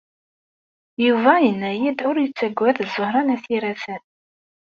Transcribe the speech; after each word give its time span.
Yuba 1.05 1.33
yenna-iyi-d 1.43 1.99
ur 2.09 2.15
yettagad 2.19 2.77
Ẓuhṛa 2.93 3.21
n 3.23 3.33
At 3.35 3.45
Yiraten. 3.51 4.01